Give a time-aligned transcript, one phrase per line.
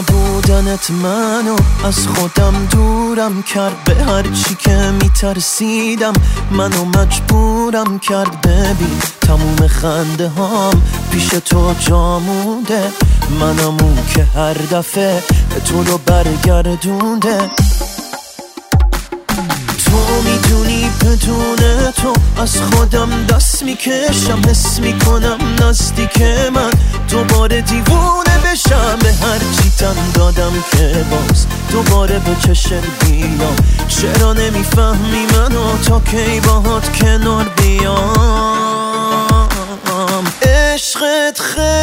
[0.00, 6.12] بودنت منو از خودم دورم کرد به هر چی که میترسیدم.
[6.50, 12.92] منو مجبورم کرد ببین تموم خنده هام پیش تو جامونده.
[13.40, 15.22] منم اون که هر دفعه
[15.64, 17.50] تو رو برگردونده.
[19.84, 22.12] تو می‌دونی بدون تو
[22.42, 24.42] از خودم دست می‌کشم.
[24.48, 26.22] حس می‌کنم نزدیک
[26.54, 26.70] من
[27.10, 28.98] دوباره دیوونه بشم.
[29.02, 29.12] به
[30.40, 33.56] تن دادم که باز دوباره به چشم بیام.
[33.88, 37.90] چرا نمی‌فهمی منو تا کی باهات کنار بیام؟
[40.42, 41.79] عشقت خیلی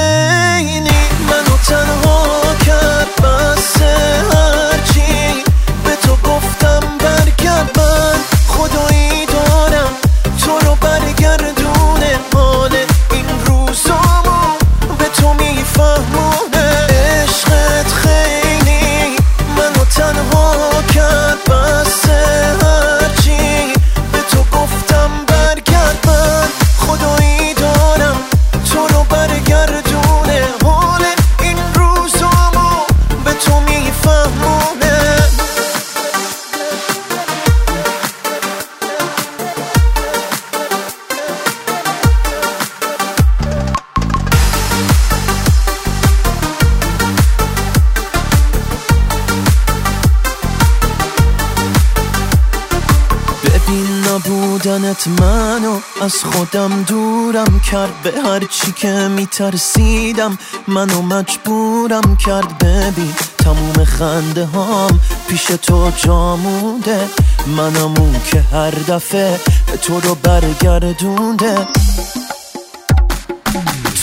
[54.17, 60.37] نبودنت منو از خودم دورم کرد به هر چی که میترسیدم.
[60.67, 67.09] منو مجبورم کرد ببین تموم خنده هام پیش تو جامونده
[67.47, 69.39] منم اون که هر دفعه
[69.81, 71.55] تو رو برگردونده.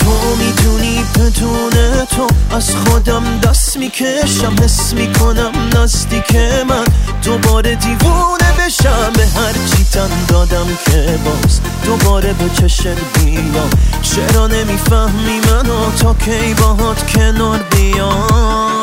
[0.00, 4.56] تو می‌دونی بدون تو از خودم دست می‌کشم.
[4.62, 6.36] حس می‌کنم نزدیک
[6.68, 6.84] من.
[7.24, 9.12] دوباره دیوونه بشم.
[9.12, 13.70] به هر چی تن دادم که باز دوباره به چشم بیام.
[14.02, 18.74] چرا نمی‌فهمی منو تا کی باهات کنار بیام؟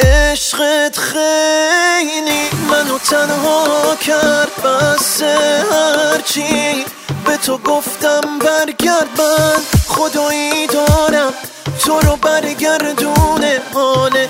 [0.00, 4.62] عشقت خیلی منو تنها کرد.
[4.64, 5.22] بس
[5.72, 6.84] هرچی
[7.24, 11.32] به تو گفتم برگرد من خدایی دارم
[11.84, 13.60] تو رو برگردونه.
[13.74, 14.26] حال